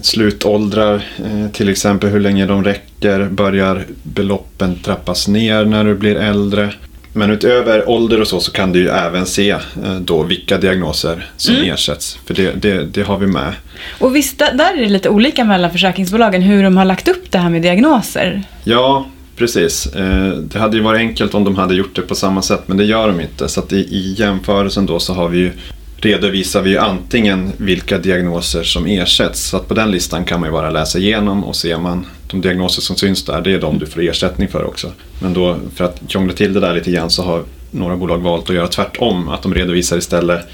slutåldrar, 0.00 0.94
eh, 1.24 1.50
till 1.52 1.68
exempel 1.68 2.10
hur 2.10 2.20
länge 2.20 2.46
de 2.46 2.64
räcker, 2.64 3.24
börjar 3.24 3.86
beloppen 4.02 4.74
trappas 4.82 5.28
ner 5.28 5.64
när 5.64 5.84
du 5.84 5.94
blir 5.94 6.16
äldre. 6.16 6.72
Men 7.12 7.30
utöver 7.30 7.88
ålder 7.88 8.20
och 8.20 8.26
så, 8.28 8.40
så 8.40 8.52
kan 8.52 8.72
du 8.72 8.78
ju 8.78 8.88
även 8.88 9.26
se 9.26 9.50
eh, 9.50 9.60
då 10.00 10.22
vilka 10.22 10.58
diagnoser 10.58 11.26
som 11.36 11.54
ersätts. 11.54 12.18
För 12.26 12.34
det, 12.34 12.52
det, 12.62 12.84
det 12.84 13.02
har 13.02 13.18
vi 13.18 13.26
med. 13.26 13.52
Och 13.98 14.16
visst, 14.16 14.38
där 14.38 14.76
är 14.76 14.80
det 14.82 14.88
lite 14.88 15.08
olika 15.08 15.44
mellan 15.44 15.70
försäkringsbolagen 15.70 16.42
hur 16.42 16.62
de 16.62 16.76
har 16.76 16.84
lagt 16.84 17.08
upp 17.08 17.30
det 17.30 17.38
här 17.38 17.50
med 17.50 17.62
diagnoser. 17.62 18.42
Ja, 18.64 19.06
precis. 19.36 19.86
Eh, 19.86 20.28
Det 20.28 20.58
hade 20.58 20.76
ju 20.76 20.82
varit 20.82 20.98
enkelt 20.98 21.34
om 21.34 21.44
de 21.44 21.56
hade 21.56 21.74
gjort 21.74 21.96
det 21.96 22.02
på 22.02 22.14
samma 22.14 22.42
sätt, 22.42 22.62
men 22.66 22.76
det 22.76 22.84
gör 22.84 23.06
de 23.08 23.20
inte. 23.20 23.48
Så 23.48 23.62
i, 23.70 23.74
i 23.76 24.14
jämförelsen 24.18 24.86
då 24.86 24.98
så 24.98 25.14
har 25.14 25.28
vi 25.28 25.38
ju, 25.38 25.52
redovisar 26.00 26.62
vi 26.62 26.70
ju 26.70 26.78
antingen 26.78 27.52
vilka 27.56 27.98
diagnoser 27.98 28.62
som 28.62 28.86
ersätts. 28.86 29.40
Så 29.40 29.56
att 29.56 29.68
på 29.68 29.74
den 29.74 29.90
listan 29.90 30.24
kan 30.24 30.40
man 30.40 30.48
ju 30.48 30.52
bara 30.52 30.70
läsa 30.70 30.98
igenom 30.98 31.44
och 31.44 31.56
ser 31.56 31.78
man 31.78 32.06
de 32.30 32.40
diagnoser 32.40 32.82
som 32.82 32.96
syns 32.96 33.24
där, 33.24 33.40
det 33.40 33.52
är 33.52 33.60
de 33.60 33.78
du 33.78 33.86
får 33.86 34.02
ersättning 34.02 34.48
för 34.48 34.64
också. 34.64 34.92
Men 35.22 35.32
då, 35.32 35.58
för 35.74 35.84
att 35.84 36.00
krångla 36.08 36.32
till 36.32 36.52
det 36.52 36.60
där 36.60 36.74
lite 36.74 36.90
grann 36.90 37.10
så 37.10 37.22
har 37.22 37.44
några 37.70 37.96
bolag 37.96 38.18
valt 38.18 38.50
att 38.50 38.56
göra 38.56 38.68
tvärtom. 38.68 39.28
Att 39.28 39.42
de 39.42 39.54
redovisar 39.54 39.96
istället 39.96 40.46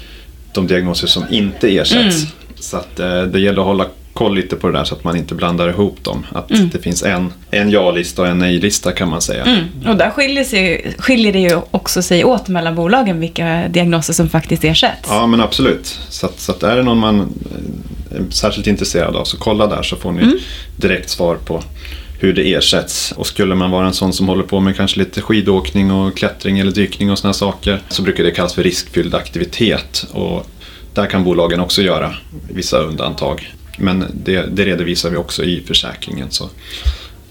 de 0.53 0.67
diagnoser 0.67 1.07
som 1.07 1.23
inte 1.31 1.77
ersätts. 1.77 2.25
Så 2.59 2.77
att 2.77 2.99
eh, 2.99 3.23
det 3.23 3.39
gäller 3.39 3.61
att 3.61 3.67
hålla 3.67 3.85
koll 4.17 4.35
lite 4.35 4.55
på 4.55 4.67
det 4.67 4.77
där 4.77 4.83
så 4.83 4.95
att 4.95 5.03
man 5.03 5.17
inte 5.17 5.35
blandar 5.35 5.69
ihop 5.69 6.03
dem. 6.03 6.25
Att 6.31 6.47
det 6.71 6.79
finns 6.79 7.03
en, 7.03 7.33
en 7.51 7.69
ja-lista 7.69 8.21
och 8.21 8.27
en 8.27 8.39
nej-lista 8.39 8.91
kan 8.91 9.09
man 9.09 9.21
säga. 9.21 9.43
Mm. 9.43 9.63
Och 9.87 9.95
där 9.95 10.09
skiljer, 10.09 10.43
sig, 10.43 10.93
skiljer 10.97 11.33
det 11.33 11.39
ju 11.39 11.61
också 11.71 12.01
sig 12.01 12.25
åt 12.25 12.47
mellan 12.47 12.75
bolagen 12.75 13.19
vilka 13.19 13.67
diagnoser 13.67 14.13
som 14.13 14.29
faktiskt 14.29 14.63
ersätts. 14.63 15.09
Ja 15.09 15.27
men 15.27 15.41
absolut. 15.41 15.99
Så 16.09 16.25
att, 16.25 16.39
så 16.39 16.51
att 16.51 16.63
är 16.63 16.75
det 16.75 16.83
någon 16.83 16.97
man 16.97 17.19
eh, 17.19 18.17
är 18.17 18.23
särskilt 18.29 18.67
intresserad 18.67 19.15
av 19.15 19.23
så 19.23 19.37
kolla 19.37 19.67
där 19.67 19.83
så 19.83 19.95
får 19.95 20.11
ni 20.11 20.39
direkt 20.75 21.09
svar 21.09 21.35
på 21.35 21.63
hur 22.19 22.33
det 22.33 22.53
ersätts. 22.53 23.11
Och 23.11 23.27
skulle 23.27 23.55
man 23.55 23.71
vara 23.71 23.87
en 23.87 23.93
sån 23.93 24.13
som 24.13 24.27
håller 24.27 24.43
på 24.43 24.59
med 24.59 24.75
kanske 24.75 24.99
lite 24.99 25.21
skidåkning 25.21 25.91
och 25.91 26.17
klättring 26.17 26.59
eller 26.59 26.71
dykning 26.71 27.11
och 27.11 27.19
här 27.23 27.33
saker 27.33 27.81
så 27.89 28.01
brukar 28.01 28.23
det 28.23 28.31
kallas 28.31 28.53
för 28.53 28.63
riskfylld 28.63 29.15
aktivitet. 29.15 30.05
Och 30.11 30.47
där 30.93 31.05
kan 31.05 31.23
bolagen 31.23 31.59
också 31.59 31.81
göra 31.81 32.13
vissa 32.49 32.77
undantag. 32.77 33.53
Men 33.77 34.05
det, 34.13 34.55
det 34.55 34.65
redovisar 34.65 35.09
vi 35.09 35.17
också 35.17 35.43
i 35.43 35.63
försäkringen. 35.67 36.27
Så 36.29 36.49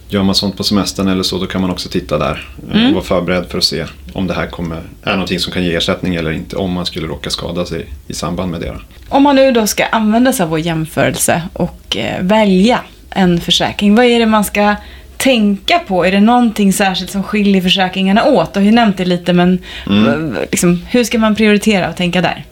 gör 0.08 0.22
man 0.22 0.34
sånt 0.34 0.56
på 0.56 0.64
semestern 0.64 1.08
eller 1.08 1.22
så 1.22 1.38
då 1.38 1.46
kan 1.46 1.60
man 1.60 1.70
också 1.70 1.88
titta 1.88 2.18
där 2.18 2.48
eh, 2.72 2.86
och 2.86 2.92
vara 2.92 3.04
förberedd 3.04 3.46
för 3.48 3.58
att 3.58 3.64
se 3.64 3.84
om 4.12 4.26
det 4.26 4.34
här 4.34 4.46
kommer, 4.46 4.82
är 5.02 5.12
någonting 5.12 5.38
som 5.38 5.52
kan 5.52 5.64
ge 5.64 5.74
ersättning 5.74 6.14
eller 6.14 6.30
inte 6.30 6.56
om 6.56 6.72
man 6.72 6.86
skulle 6.86 7.06
råka 7.06 7.30
skada 7.30 7.66
sig 7.66 7.86
i 8.06 8.14
samband 8.14 8.50
med 8.50 8.60
det. 8.60 8.76
Om 9.08 9.22
man 9.22 9.36
nu 9.36 9.52
då 9.52 9.66
ska 9.66 9.86
använda 9.86 10.32
sig 10.32 10.44
av 10.44 10.50
vår 10.50 10.58
jämförelse 10.58 11.42
och 11.52 11.96
eh, 11.96 12.22
välja 12.22 12.80
en 13.10 13.40
försäkring, 13.40 13.94
vad 13.94 14.04
är 14.04 14.18
det 14.18 14.26
man 14.26 14.44
ska 14.44 14.76
tänka 15.16 15.78
på? 15.78 16.06
Är 16.06 16.12
det 16.12 16.20
någonting 16.20 16.72
särskilt 16.72 17.10
som 17.10 17.22
skiljer 17.22 17.62
försäkringarna 17.62 18.24
åt? 18.24 18.54
Du 18.54 18.60
har 18.60 18.64
ju 18.64 18.72
nämnt 18.72 18.96
det 18.96 19.04
lite, 19.04 19.32
men 19.32 19.58
eh, 19.86 20.42
liksom, 20.50 20.82
hur 20.88 21.04
ska 21.04 21.18
man 21.18 21.34
prioritera 21.34 21.88
och 21.88 21.96
tänka 21.96 22.20
där? 22.22 22.44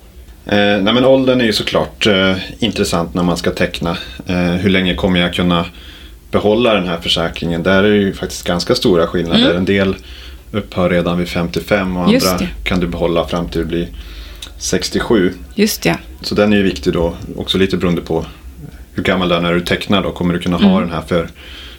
Eh, 0.46 0.82
nej 0.82 0.94
men 0.94 1.04
åldern 1.04 1.40
är 1.40 1.44
ju 1.44 1.52
såklart 1.52 2.06
eh, 2.06 2.36
intressant 2.58 3.14
när 3.14 3.22
man 3.22 3.36
ska 3.36 3.50
teckna. 3.50 3.96
Eh, 4.26 4.36
hur 4.36 4.70
länge 4.70 4.94
kommer 4.94 5.20
jag 5.20 5.34
kunna 5.34 5.66
behålla 6.30 6.74
den 6.74 6.88
här 6.88 7.00
försäkringen? 7.00 7.62
Där 7.62 7.84
är 7.84 7.90
det 7.90 7.96
ju 7.96 8.12
faktiskt 8.12 8.46
ganska 8.46 8.74
stora 8.74 9.06
skillnader. 9.06 9.54
En 9.54 9.64
del 9.64 9.96
upphör 10.52 10.90
redan 10.90 11.18
vid 11.18 11.28
55 11.28 11.96
och 11.96 12.12
Just 12.12 12.26
andra 12.26 12.38
det. 12.38 12.48
kan 12.64 12.80
du 12.80 12.86
behålla 12.86 13.26
fram 13.26 13.48
till 13.48 13.60
du 13.60 13.66
blir 13.66 13.88
67. 14.58 15.32
Just 15.54 15.84
ja. 15.84 15.94
Så 16.20 16.34
den 16.34 16.52
är 16.52 16.56
ju 16.56 16.62
viktig 16.62 16.92
då, 16.92 17.14
också 17.36 17.58
lite 17.58 17.76
beroende 17.76 18.00
på 18.00 18.26
hur 18.94 19.02
gammal 19.02 19.28
du 19.28 19.34
är 19.34 19.40
när 19.40 19.54
du 19.54 19.60
tecknar 19.60 20.02
då. 20.02 20.10
Kommer 20.12 20.34
du 20.34 20.40
kunna 20.40 20.56
ha 20.56 20.80
den 20.80 20.90
här 20.90 21.00
för, 21.00 21.28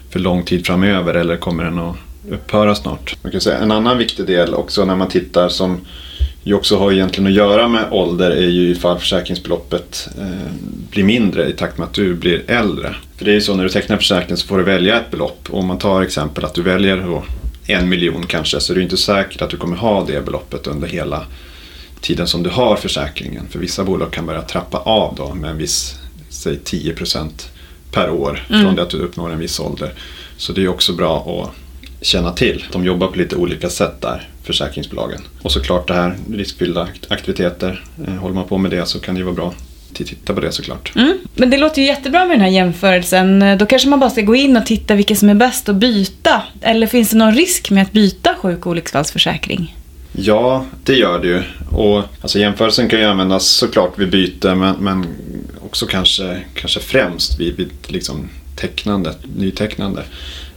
för 0.09 0.19
lång 0.19 0.43
tid 0.43 0.65
framöver 0.65 1.13
eller 1.13 1.37
kommer 1.37 1.63
den 1.63 1.79
att 1.79 1.95
upphöra 2.29 2.75
snart? 2.75 3.15
Man 3.21 3.31
kan 3.31 3.41
säga, 3.41 3.57
en 3.57 3.71
annan 3.71 3.97
viktig 3.97 4.25
del 4.25 4.53
också 4.53 4.85
när 4.85 4.95
man 4.95 5.07
tittar 5.07 5.49
som 5.49 5.79
ju 6.47 6.53
också 6.53 6.77
har 6.77 6.91
egentligen 6.91 7.27
att 7.27 7.33
göra 7.33 7.67
med 7.67 7.85
ålder 7.91 8.31
är 8.31 8.49
ju 8.49 8.69
ifall 8.69 8.99
försäkringsbeloppet 8.99 10.09
eh, 10.19 10.53
blir 10.89 11.03
mindre 11.03 11.49
i 11.49 11.53
takt 11.53 11.77
med 11.77 11.87
att 11.87 11.93
du 11.93 12.13
blir 12.13 12.43
äldre. 12.47 12.95
För 13.17 13.25
det 13.25 13.31
är 13.31 13.35
ju 13.35 13.41
så 13.41 13.55
när 13.55 13.63
du 13.63 13.69
tecknar 13.69 13.97
försäkring 13.97 14.37
så 14.37 14.47
får 14.47 14.57
du 14.57 14.63
välja 14.63 14.99
ett 14.99 15.11
belopp. 15.11 15.47
Om 15.49 15.67
man 15.67 15.77
tar 15.77 16.01
exempel 16.01 16.45
att 16.45 16.53
du 16.53 16.61
väljer 16.61 17.21
en 17.67 17.89
miljon 17.89 18.25
kanske 18.27 18.59
så 18.59 18.73
är 18.73 18.77
det 18.77 18.83
inte 18.83 18.97
säkert 18.97 19.41
att 19.41 19.49
du 19.49 19.57
kommer 19.57 19.75
ha 19.75 20.05
det 20.05 20.25
beloppet 20.25 20.67
under 20.67 20.87
hela 20.87 21.25
tiden 22.01 22.27
som 22.27 22.43
du 22.43 22.49
har 22.49 22.75
försäkringen. 22.75 23.47
För 23.49 23.59
vissa 23.59 23.83
bolag 23.83 24.11
kan 24.11 24.25
börja 24.25 24.41
trappa 24.41 24.77
av 24.77 25.15
då 25.15 25.33
med 25.33 25.49
en 25.49 25.57
viss, 25.57 25.95
säg 26.29 26.59
10% 26.65 27.29
per 27.91 28.09
år 28.09 28.45
från 28.47 28.75
det 28.75 28.81
att 28.81 28.89
du 28.89 28.97
uppnår 28.97 29.31
en 29.31 29.39
viss 29.39 29.59
ålder. 29.59 29.93
Så 30.37 30.53
det 30.53 30.63
är 30.63 30.67
också 30.67 30.93
bra 30.93 31.43
att 31.43 32.05
känna 32.05 32.31
till. 32.31 32.65
De 32.71 32.85
jobbar 32.85 33.07
på 33.07 33.17
lite 33.17 33.35
olika 33.35 33.69
sätt 33.69 34.01
där, 34.01 34.29
försäkringsbolagen. 34.45 35.21
Och 35.41 35.51
såklart 35.51 35.87
det 35.87 35.93
här 35.93 36.15
riskfyllda 36.33 36.83
akt- 36.83 37.05
aktiviteter. 37.11 37.83
Eh, 38.07 38.13
Håller 38.13 38.35
man 38.35 38.47
på 38.47 38.57
med 38.57 38.71
det 38.71 38.85
så 38.85 38.99
kan 38.99 39.15
det 39.15 39.19
ju 39.19 39.25
vara 39.25 39.35
bra 39.35 39.47
att 39.89 39.95
titta 39.95 40.33
på 40.33 40.39
det 40.39 40.51
såklart. 40.51 40.91
Mm. 40.95 41.17
Men 41.35 41.49
det 41.49 41.57
låter 41.57 41.81
ju 41.81 41.87
jättebra 41.87 42.25
med 42.25 42.35
den 42.37 42.41
här 42.41 42.49
jämförelsen. 42.51 43.57
Då 43.59 43.65
kanske 43.65 43.89
man 43.89 43.99
bara 43.99 44.09
ska 44.09 44.21
gå 44.21 44.35
in 44.35 44.57
och 44.57 44.65
titta 44.65 44.95
vilka 44.95 45.15
som 45.15 45.29
är 45.29 45.33
bäst 45.35 45.69
att 45.69 45.75
byta. 45.75 46.41
Eller 46.61 46.87
finns 46.87 47.09
det 47.09 47.17
någon 47.17 47.35
risk 47.35 47.71
med 47.71 47.83
att 47.83 47.91
byta 47.91 48.35
sjuk 48.41 48.65
och 48.65 48.71
olycksfallsförsäkring? 48.71 49.75
Ja, 50.17 50.65
det 50.83 50.93
gör 50.95 51.19
det 51.19 51.27
ju. 51.27 51.41
Och, 51.71 52.03
alltså, 52.21 52.39
jämförelsen 52.39 52.89
kan 52.89 52.99
ju 52.99 53.05
användas 53.05 53.45
såklart 53.47 53.99
vid 53.99 54.09
byte 54.09 54.55
men, 54.55 54.75
men 54.79 55.05
också 55.61 55.85
kanske, 55.85 56.41
kanske 56.53 56.79
främst 56.79 57.39
vid, 57.39 57.55
vid 57.57 57.69
liksom, 57.87 58.29
tecknandet, 58.55 59.17
nytecknande. 59.37 60.03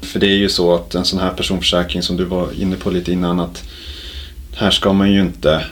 För 0.00 0.20
det 0.20 0.26
är 0.26 0.36
ju 0.36 0.48
så 0.48 0.74
att 0.74 0.94
en 0.94 1.04
sån 1.04 1.18
här 1.18 1.30
personförsäkring 1.30 2.02
som 2.02 2.16
du 2.16 2.24
var 2.24 2.48
inne 2.60 2.76
på 2.76 2.90
lite 2.90 3.12
innan 3.12 3.40
att 3.40 3.64
här 4.54 4.70
ska 4.70 4.92
man 4.92 5.12
ju 5.12 5.20
inte 5.20 5.64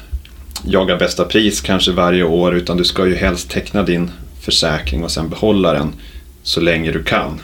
jaga 0.65 0.97
bästa 0.97 1.25
pris 1.25 1.61
kanske 1.61 1.93
varje 1.93 2.23
år 2.23 2.57
utan 2.57 2.77
du 2.77 2.85
ska 2.85 3.07
ju 3.07 3.15
helst 3.15 3.51
teckna 3.51 3.83
din 3.83 4.11
försäkring 4.41 5.05
och 5.05 5.11
sen 5.11 5.29
behålla 5.29 5.73
den 5.73 5.93
så 6.43 6.61
länge 6.61 6.93
du 6.93 7.03
kan. 7.03 7.41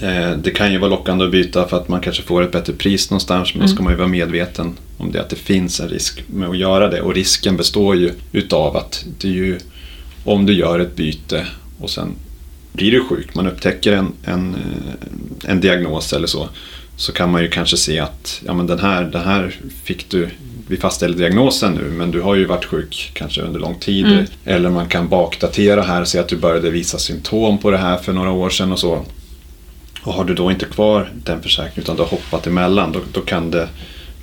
Eh, 0.00 0.30
Det 0.30 0.50
kan 0.50 0.72
ju 0.72 0.78
vara 0.78 0.90
lockande 0.90 1.24
att 1.24 1.30
byta 1.30 1.68
för 1.68 1.76
att 1.76 1.88
man 1.88 2.00
kanske 2.00 2.22
får 2.22 2.42
ett 2.42 2.52
bättre 2.52 2.72
pris 2.72 3.10
någonstans 3.10 3.54
men 3.54 3.62
då 3.62 3.68
ska 3.74 3.82
man 3.82 3.92
ju 3.92 3.96
vara 3.96 4.08
medveten 4.08 4.76
om 4.96 5.12
det 5.12 5.20
att 5.20 5.30
det 5.30 5.36
finns 5.36 5.80
en 5.80 5.88
risk 5.88 6.24
med 6.26 6.48
att 6.48 6.58
göra 6.58 6.88
det 6.88 7.00
och 7.00 7.14
risken 7.14 7.56
består 7.56 7.96
ju 7.96 8.12
utav 8.32 8.76
att 8.76 9.04
det 9.20 9.28
är 9.28 9.32
ju 9.32 9.58
om 10.24 10.46
du 10.46 10.52
gör 10.52 10.78
ett 10.78 10.96
byte 10.96 11.46
och 11.78 11.90
sen 11.90 12.08
blir 12.78 12.92
du 12.92 13.04
sjuk, 13.04 13.34
man 13.34 13.46
upptäcker 13.46 13.92
en, 13.92 14.12
en, 14.24 14.54
eh, 14.54 15.50
en 15.50 15.60
diagnos 15.60 16.12
eller 16.12 16.26
så 16.26 16.48
så 16.96 17.12
kan 17.12 17.32
man 17.32 17.42
ju 17.42 17.48
kanske 17.48 17.76
se 17.76 17.98
att 17.98 18.42
ja, 18.46 18.54
men 18.54 18.66
den, 18.66 18.78
här, 18.78 19.02
den 19.02 19.24
här 19.24 19.54
fick 19.84 20.10
du 20.10 20.28
vi 20.68 20.76
fastställer 20.76 21.18
diagnosen 21.18 21.72
nu 21.72 21.90
men 21.90 22.10
du 22.10 22.20
har 22.20 22.34
ju 22.34 22.44
varit 22.44 22.64
sjuk 22.64 23.10
kanske 23.14 23.40
under 23.40 23.60
lång 23.60 23.74
tid. 23.74 24.26
Eller 24.44 24.70
man 24.70 24.88
kan 24.88 25.08
bakdatera 25.08 25.82
här 25.82 26.00
och 26.00 26.08
se 26.08 26.18
att 26.18 26.28
du 26.28 26.36
började 26.36 26.70
visa 26.70 26.98
symptom 26.98 27.58
på 27.58 27.70
det 27.70 27.78
här 27.78 27.96
för 27.96 28.12
några 28.12 28.30
år 28.30 28.50
sedan 28.50 28.72
och 28.72 28.78
så. 28.78 29.04
Och 30.02 30.12
har 30.12 30.24
du 30.24 30.34
då 30.34 30.50
inte 30.50 30.64
kvar 30.64 31.12
den 31.24 31.42
försäkringen 31.42 31.82
utan 31.82 31.96
du 31.96 32.02
har 32.02 32.08
hoppat 32.08 32.46
emellan 32.46 32.92
då, 32.92 33.00
då 33.12 33.20
kan 33.20 33.50
det 33.50 33.68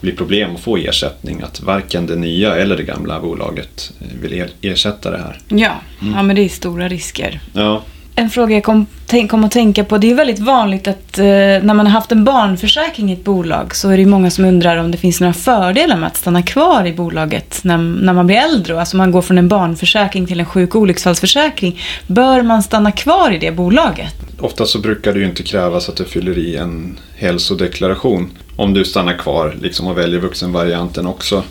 bli 0.01 0.11
problem 0.11 0.55
att 0.55 0.61
få 0.61 0.77
ersättning. 0.77 1.41
Att 1.41 1.61
varken 1.61 2.05
det 2.05 2.15
nya 2.15 2.55
eller 2.55 2.77
det 2.77 2.83
gamla 2.83 3.19
bolaget 3.19 3.91
eh, 4.01 4.07
vill 4.21 4.33
er, 4.33 4.49
ersätta 4.61 5.11
det 5.11 5.17
här. 5.17 5.39
Ja, 5.47 5.81
ja 6.13 6.23
men 6.23 6.35
det 6.35 6.41
är 6.41 6.49
stora 6.49 6.87
risker. 6.89 7.39
Ja, 7.53 7.83
en 8.17 8.29
fråga 8.29 8.55
jag 8.55 8.63
kom, 8.63 8.85
tänk, 9.05 9.31
kom 9.31 9.43
att 9.43 9.51
tänka 9.51 9.83
på. 9.83 9.97
Det 9.97 10.11
är 10.11 10.15
väldigt 10.15 10.39
vanligt 10.39 10.87
att 10.87 11.17
eh, 11.17 11.25
när 11.25 11.73
man 11.73 11.79
har 11.79 11.93
haft 11.93 12.11
en 12.11 12.23
barnförsäkring 12.23 13.09
i 13.09 13.13
ett 13.13 13.23
bolag 13.23 13.75
så 13.75 13.89
är 13.89 13.97
det 13.97 14.05
många 14.05 14.31
som 14.31 14.45
undrar 14.45 14.77
om 14.77 14.91
det 14.91 14.97
finns 14.97 15.21
några 15.21 15.33
fördelar 15.33 15.97
med 15.97 16.07
att 16.07 16.17
stanna 16.17 16.41
kvar 16.43 16.85
i 16.85 16.93
bolaget 16.93 17.59
när, 17.63 17.77
när 17.77 18.13
man 18.13 18.27
blir 18.27 18.37
äldre. 18.37 18.79
Alltså 18.79 18.97
man 18.97 19.11
går 19.11 19.21
från 19.21 19.37
en 19.37 19.47
barnförsäkring 19.47 20.27
till 20.27 20.39
en 20.39 20.45
sjuk 20.45 20.75
och 20.75 20.81
olycksfallsförsäkring. 20.81 21.81
Bör 22.07 22.41
man 22.41 22.63
stanna 22.63 22.91
kvar 22.91 23.31
i 23.31 23.37
det 23.37 23.51
bolaget? 23.51 24.25
ofta 24.39 24.65
så 24.65 24.79
brukar 24.79 25.13
det 25.13 25.19
ju 25.19 25.25
inte 25.25 25.43
krävas 25.43 25.89
att 25.89 25.95
du 25.95 26.05
fyller 26.05 26.37
i 26.37 26.55
en 26.55 26.99
hälsodeklaration. 27.15 28.29
Om 28.55 28.73
du 28.73 28.85
stannar 28.85 29.17
kvar 29.17 29.57
liksom 29.61 29.87
och 29.87 29.97
väljer 29.97 30.19
vuxenvarianten 30.19 31.07
också. 31.07 31.43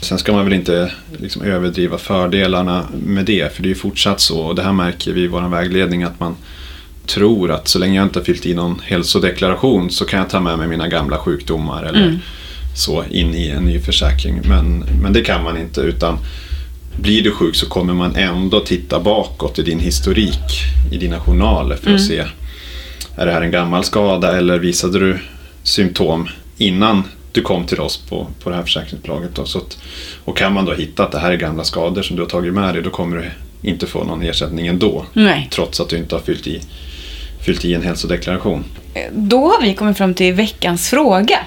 Sen 0.00 0.18
ska 0.18 0.32
man 0.32 0.44
väl 0.44 0.54
inte 0.54 0.92
liksom 1.16 1.42
överdriva 1.42 1.98
fördelarna 1.98 2.88
med 3.04 3.24
det, 3.24 3.54
för 3.54 3.62
det 3.62 3.66
är 3.66 3.70
ju 3.70 3.74
fortsatt 3.74 4.20
så. 4.20 4.40
Och 4.40 4.54
det 4.54 4.62
här 4.62 4.72
märker 4.72 5.12
vi 5.12 5.20
i 5.20 5.26
vår 5.26 5.48
vägledning 5.48 6.02
att 6.02 6.20
man 6.20 6.36
tror 7.06 7.50
att 7.50 7.68
så 7.68 7.78
länge 7.78 7.96
jag 7.96 8.06
inte 8.06 8.18
har 8.18 8.24
fyllt 8.24 8.46
i 8.46 8.54
någon 8.54 8.80
hälsodeklaration 8.84 9.90
så 9.90 10.04
kan 10.04 10.18
jag 10.18 10.30
ta 10.30 10.40
med 10.40 10.58
mig 10.58 10.68
mina 10.68 10.88
gamla 10.88 11.18
sjukdomar 11.18 11.82
eller 11.82 12.20
så 12.76 13.04
in 13.10 13.34
i 13.34 13.48
en 13.48 13.64
ny 13.64 13.80
försäkring. 13.80 14.40
Men, 14.48 14.84
men 15.02 15.12
det 15.12 15.20
kan 15.20 15.44
man 15.44 15.58
inte 15.58 15.80
utan 15.80 16.18
blir 17.00 17.22
du 17.22 17.30
sjuk 17.30 17.56
så 17.56 17.66
kommer 17.66 17.94
man 17.94 18.16
ändå 18.16 18.60
titta 18.60 19.00
bakåt 19.00 19.58
i 19.58 19.62
din 19.62 19.78
historik, 19.78 20.64
i 20.92 20.96
dina 20.96 21.20
journaler 21.20 21.76
för 21.76 21.94
att 21.94 22.06
se 22.06 22.24
är 23.16 23.26
det 23.26 23.32
här 23.32 23.42
en 23.42 23.50
gammal 23.50 23.84
skada 23.84 24.38
eller 24.38 24.58
visade 24.58 24.98
du 24.98 25.18
symptom 25.62 26.28
innan 26.58 27.02
du 27.32 27.42
kom 27.42 27.66
till 27.66 27.80
oss 27.80 27.96
på, 27.96 28.26
på 28.42 28.50
det 28.50 28.56
här 28.56 28.62
försäkringsbolaget. 28.62 29.34
Då. 29.34 29.44
Så 29.44 29.58
att, 29.58 29.78
och 30.24 30.36
kan 30.36 30.52
man 30.52 30.64
då 30.64 30.74
hitta 30.74 31.04
att 31.04 31.12
det 31.12 31.18
här 31.18 31.30
är 31.30 31.36
gamla 31.36 31.64
skador 31.64 32.02
som 32.02 32.16
du 32.16 32.22
har 32.22 32.28
tagit 32.28 32.54
med 32.54 32.74
dig 32.74 32.82
då 32.82 32.90
kommer 32.90 33.16
du 33.16 33.30
inte 33.68 33.86
få 33.86 34.04
någon 34.04 34.22
ersättning 34.22 34.66
ändå. 34.66 35.04
Nej. 35.12 35.48
Trots 35.50 35.80
att 35.80 35.88
du 35.88 35.96
inte 35.96 36.14
har 36.14 36.22
fyllt 36.22 36.46
i, 36.46 36.60
fyllt 37.40 37.64
i 37.64 37.74
en 37.74 37.82
hälsodeklaration. 37.82 38.64
Då 39.12 39.48
har 39.48 39.62
vi 39.62 39.74
kommit 39.74 39.96
fram 39.98 40.14
till 40.14 40.34
veckans 40.34 40.90
fråga. 40.90 41.38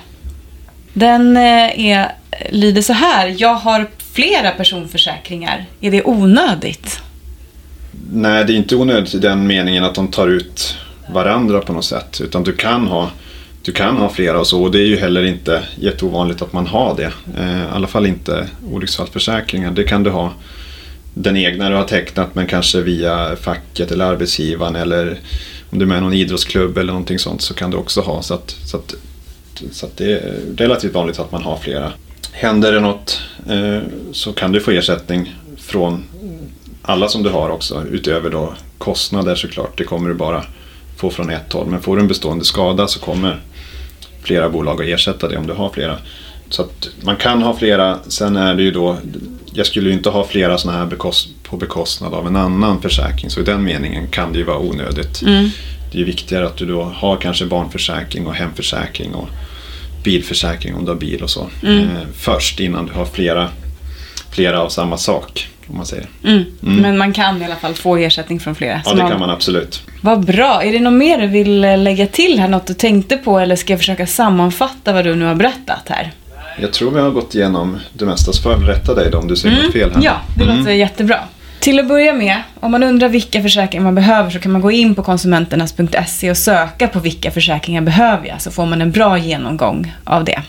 Den 0.94 1.38
eh, 1.38 1.86
är, 1.86 2.12
lyder 2.50 2.82
så 2.82 2.94
här. 2.94 3.36
Jag 3.38 3.54
har 3.54 3.90
flera 4.14 4.52
personförsäkringar. 4.52 5.66
Är 5.82 5.92
det 5.92 6.04
onödigt? 6.04 7.02
Nej, 8.14 8.46
det 8.46 8.54
är 8.54 8.58
inte 8.58 8.76
onödigt 8.76 9.14
i 9.14 9.20
den 9.20 9.48
meningen 9.48 9.84
att 9.84 9.96
de 9.96 10.08
tar 10.08 10.28
ut 10.28 10.78
varandra 11.14 11.60
på 11.60 11.74
något 11.74 11.86
sätt. 11.86 12.22
Utan 12.24 12.44
du 12.44 12.56
kan 12.56 12.88
ha, 12.88 13.10
du 13.64 13.72
kan 13.72 13.98
ha 13.98 14.10
flera 14.10 14.40
och 14.40 14.48
så. 14.48 14.64
Och 14.64 14.72
det 14.72 14.80
är 14.80 14.88
ju 14.88 14.98
heller 14.98 15.24
inte 15.24 15.64
jätteovanligt 15.80 16.42
att 16.42 16.54
man 16.54 16.68
har 16.68 16.96
det. 16.96 17.14
Eh, 17.38 17.62
I 17.62 17.66
alla 17.72 17.88
fall 17.88 18.06
inte 18.06 18.48
olycksfallsförsäkringar. 18.72 19.72
Det 19.72 19.84
kan 19.84 20.04
du 20.04 20.10
ha 20.10 20.34
den 21.14 21.38
egna 21.38 21.70
du 21.70 21.76
har 21.76 21.84
tecknat 21.84 22.36
men 22.36 22.48
kanske 22.48 22.82
via 22.82 23.36
facket 23.36 23.92
eller 23.92 24.06
arbetsgivaren 24.06 24.76
eller 24.76 25.20
om 25.70 25.80
du 25.80 25.86
är 25.86 25.88
med 25.88 25.98
i 25.98 26.02
någon 26.02 26.14
idrottsklubb 26.14 26.78
eller 26.78 26.94
någonting 26.94 27.20
sånt 27.20 27.42
så 27.42 27.54
kan 27.54 27.72
du 27.72 27.78
också 27.78 28.02
ha. 28.02 28.22
Så 28.22 28.34
att, 28.34 28.56
så 28.66 28.78
att, 28.78 28.96
så 29.72 29.86
att 29.86 29.98
det 29.98 30.12
är 30.12 30.40
relativt 30.58 30.94
vanligt 30.94 31.20
att 31.20 31.32
man 31.32 31.44
har 31.44 31.58
flera. 31.58 31.92
Händer 32.32 32.72
det 32.72 32.80
något 32.80 33.22
eh, 33.50 33.80
så 34.12 34.34
kan 34.34 34.52
du 34.52 34.60
få 34.60 34.72
ersättning 34.72 35.36
från 35.58 36.04
alla 36.82 37.08
som 37.08 37.24
du 37.24 37.30
har 37.30 37.50
också 37.50 37.84
utöver 37.92 38.30
då 38.30 38.54
kostnader 38.78 39.36
såklart. 39.36 39.78
Det 39.78 39.84
kommer 39.84 40.10
du 40.10 40.16
bara 40.16 40.46
få 41.02 41.10
från 41.10 41.30
ett 41.30 41.54
håll. 41.54 41.68
Men 41.68 41.82
får 41.82 41.96
du 41.96 42.02
en 42.02 42.08
bestående 42.08 42.46
skada 42.46 42.88
så 42.88 43.00
kommer 43.00 43.40
flera 44.24 44.50
bolag 44.50 44.82
att 44.82 44.88
ersätta 44.88 45.28
det 45.28 45.38
om 45.38 45.48
du 45.48 45.54
har 45.54 45.70
flera. 45.70 45.98
Så 46.50 46.62
att 46.62 46.90
man 47.04 47.16
kan 47.16 47.42
ha 47.42 47.58
flera. 47.58 48.00
Sen 48.08 48.36
är 48.36 48.56
det 48.56 48.64
ju 48.64 48.72
då, 48.72 48.98
jag 49.54 49.66
skulle 49.66 49.90
ju 49.90 49.96
inte 49.96 50.10
ha 50.10 50.24
flera 50.28 50.58
sådana 50.58 50.80
här 50.80 50.86
bekost, 50.86 51.30
på 51.44 51.58
bekostnad 51.58 52.14
av 52.14 52.28
en 52.28 52.36
annan 52.36 52.82
försäkring. 52.82 53.30
Så 53.30 53.40
i 53.40 53.44
den 53.44 53.64
meningen 53.64 54.08
kan 54.08 54.32
det 54.34 54.40
ju 54.40 54.46
vara 54.46 54.60
onödigt. 54.60 55.22
Det 55.92 55.98
är 55.98 56.00
ju 56.00 56.06
viktigare 56.06 56.46
att 56.46 56.58
du 56.58 56.66
då 56.66 56.84
har 56.84 57.18
kanske 57.18 57.46
barnförsäkring 57.46 58.28
och 58.28 58.34
hemförsäkring 58.34 59.14
och 59.14 59.28
bilförsäkring 60.04 60.76
om 60.76 60.86
du 60.86 60.92
har 60.92 60.98
bil 61.00 61.24
och 61.24 61.30
så. 61.30 61.50
Eh, 61.80 62.08
först 62.16 62.60
innan 62.60 62.86
du 62.86 62.94
har 62.94 63.06
flera, 63.06 63.50
flera 64.32 64.62
av 64.62 64.70
samma 64.70 64.98
sak. 64.98 65.48
Om 65.68 65.78
man 65.78 65.86
säger. 65.86 66.08
Mm. 66.24 66.46
Men 66.62 66.98
man 66.98 67.14
kan 67.14 67.42
i 67.42 67.46
alla 67.46 67.56
fall 67.56 67.74
få 67.74 67.98
ersättning 67.98 68.40
från 68.40 68.56
flera. 68.56 68.82
Ja, 68.86 68.94
det 68.94 69.02
kan 69.02 69.20
man 69.20 69.30
absolut. 69.30 69.84
Vad 70.02 70.26
bra. 70.26 70.64
Är 70.64 70.72
det 70.72 70.80
något 70.80 70.94
mer 70.94 71.22
du 71.22 71.28
vill 71.28 71.64
eh, 71.64 71.78
lägga 71.78 72.08
till 72.08 72.40
här? 72.40 72.48
Något 72.48 72.68
du 72.68 72.74
tänkte 72.74 73.18
på? 73.18 73.40
Eller 73.40 73.56
ska 73.56 73.74
jag 73.74 73.80
försöka 73.80 74.08
sammanfatta 74.08 74.94
vad 74.94 75.06
du 75.06 75.16
nu 75.16 75.26
har 75.26 75.36
berättat 75.36 75.90
här? 75.90 76.12
Jag 76.60 76.74
tror 76.74 76.92
vi 76.92 77.00
har 77.00 77.10
gått 77.10 77.36
igenom 77.36 77.78
det 77.94 78.06
mesta, 78.06 78.34
så 78.34 78.42
får 78.42 78.52
jag 78.52 78.70
rätta 78.70 78.96
dig 78.96 79.12
då 79.12 79.18
om 79.18 79.28
du 79.28 79.36
säger 79.36 79.64
något 79.64 79.74
fel 79.74 79.92
här. 79.96 80.02
Ja, 80.04 80.22
det 80.38 80.44
låter 80.44 80.72
jättebra. 80.72 81.20
Till 81.60 81.80
att 81.80 81.88
börja 81.88 82.14
med, 82.14 82.42
om 82.60 82.72
man 82.72 82.84
undrar 82.84 83.10
vilka 83.10 83.42
försäkringar 83.42 83.84
man 83.84 83.96
behöver 83.96 84.30
så 84.30 84.40
kan 84.40 84.52
man 84.52 84.62
gå 84.62 84.72
in 84.72 84.96
på 84.96 85.04
konsumenternas.se 85.04 86.32
och 86.32 86.38
söka 86.38 86.88
på 86.88 87.00
vilka 87.00 87.32
försäkringar 87.32 87.82
behöver 87.82 88.28
jag 88.28 88.42
så 88.42 88.52
får 88.52 88.66
man 88.66 88.82
en 88.82 88.92
bra 88.92 89.18
genomgång 89.18 89.94
av 90.04 90.24
det. 90.24 90.42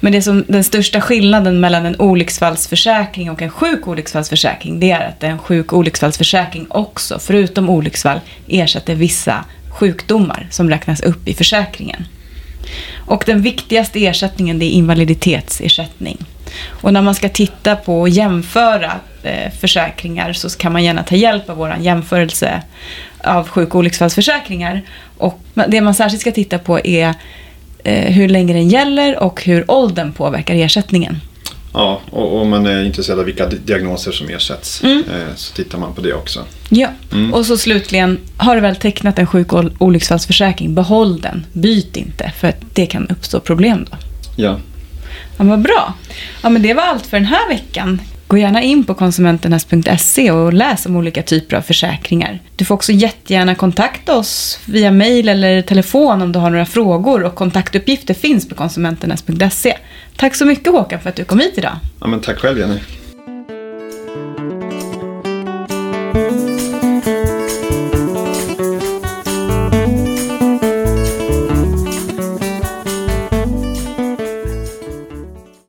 Men 0.00 0.12
det 0.12 0.22
som, 0.22 0.44
den 0.48 0.64
största 0.64 1.00
skillnaden 1.00 1.60
mellan 1.60 1.86
en 1.86 2.00
olycksfallsförsäkring 2.00 3.30
och 3.30 3.42
en 3.42 3.50
sjuk 3.50 3.88
olycksfallsförsäkring 3.88 4.80
det 4.80 4.90
är 4.90 5.08
att 5.08 5.22
en 5.22 5.38
sjuk 5.38 5.72
olycksfallsförsäkring 5.72 6.66
också, 6.68 7.18
förutom 7.18 7.70
olycksfall, 7.70 8.20
ersätter 8.48 8.94
vissa 8.94 9.44
sjukdomar 9.70 10.46
som 10.50 10.70
räknas 10.70 11.00
upp 11.00 11.28
i 11.28 11.34
försäkringen. 11.34 12.04
Och 13.06 13.22
den 13.26 13.42
viktigaste 13.42 14.06
ersättningen 14.06 14.58
det 14.58 14.64
är 14.64 14.70
invaliditetsersättning. 14.70 16.18
Och 16.66 16.92
när 16.92 17.02
man 17.02 17.14
ska 17.14 17.28
titta 17.28 17.76
på 17.76 18.00
och 18.00 18.08
jämföra 18.08 18.92
eh, 19.22 19.52
försäkringar 19.60 20.32
så 20.32 20.50
kan 20.58 20.72
man 20.72 20.84
gärna 20.84 21.02
ta 21.02 21.14
hjälp 21.14 21.50
av 21.50 21.56
vår 21.56 21.76
jämförelse 21.80 22.62
av 23.24 23.48
sjuk 23.48 23.74
och 23.74 23.78
olycksfallsförsäkringar. 23.78 24.82
Och 25.18 25.40
det 25.68 25.80
man 25.80 25.94
särskilt 25.94 26.20
ska 26.20 26.32
titta 26.32 26.58
på 26.58 26.86
är 26.86 27.14
hur 27.90 28.28
länge 28.28 28.52
den 28.52 28.68
gäller 28.68 29.22
och 29.22 29.44
hur 29.44 29.70
åldern 29.70 30.12
påverkar 30.12 30.54
ersättningen. 30.54 31.16
Ja, 31.74 32.00
och 32.10 32.40
om 32.40 32.50
man 32.50 32.66
är 32.66 32.84
intresserad 32.84 33.18
av 33.18 33.24
vilka 33.24 33.46
di- 33.48 33.58
diagnoser 33.64 34.12
som 34.12 34.28
ersätts 34.28 34.82
Mm. 34.82 34.98
eh, 34.98 35.34
så 35.36 35.54
tittar 35.54 35.78
man 35.78 35.94
på 35.94 36.00
det 36.00 36.12
också. 36.14 36.44
Ja, 36.68 36.88
Mm. 37.12 37.34
och 37.34 37.46
så 37.46 37.56
slutligen, 37.56 38.18
har 38.36 38.54
du 38.54 38.60
väl 38.60 38.76
tecknat 38.76 39.18
en 39.18 39.26
sjuk 39.26 39.52
och 39.52 39.64
olycksfallsförsäkring, 39.78 40.74
behåll 40.74 41.20
den. 41.20 41.46
Byt 41.52 41.96
inte, 41.96 42.32
för 42.38 42.52
det 42.74 42.86
kan 42.86 43.08
uppstå 43.08 43.40
problem 43.40 43.86
då. 43.90 43.96
Ja, 44.36 44.58
Ja, 45.36 45.44
vad 45.44 45.62
bra. 45.62 45.94
Ja, 46.42 46.48
men 46.48 46.62
det 46.62 46.74
var 46.74 46.82
allt 46.82 47.06
för 47.06 47.16
den 47.16 47.26
här 47.26 47.48
veckan. 47.48 48.00
Gå 48.32 48.38
gärna 48.38 48.62
in 48.62 48.84
på 48.84 48.94
konsumenternas.se 48.94 50.30
och 50.30 50.52
läs 50.52 50.86
om 50.86 50.96
olika 50.96 51.22
typer 51.22 51.56
av 51.56 51.62
försäkringar. 51.62 52.40
Du 52.56 52.64
får 52.64 52.74
också 52.74 52.92
jättegärna 52.92 53.54
kontakta 53.54 54.16
oss 54.16 54.58
via 54.66 54.90
mail 54.90 55.28
eller 55.28 55.62
telefon 55.62 56.22
om 56.22 56.32
du 56.32 56.38
har 56.38 56.50
några 56.50 56.66
frågor 56.66 57.22
och 57.22 57.34
kontaktuppgifter 57.34 58.14
finns 58.14 58.48
på 58.48 58.54
konsumenternas.se. 58.54 59.76
Tack 60.16 60.34
så 60.34 60.44
mycket 60.44 60.72
Håkan 60.72 61.00
för 61.00 61.08
att 61.08 61.16
du 61.16 61.24
kom 61.24 61.40
hit 61.40 61.58
idag. 61.58 61.76
ja 62.00 62.06
men 62.06 62.20
tack 62.20 62.38
själv 62.38 62.58
Jenny. 62.58 62.78